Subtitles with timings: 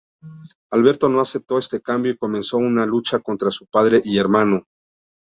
[0.71, 4.65] Alberto no aceptó este cambio y comenzó una lucha contra su padre y hermano.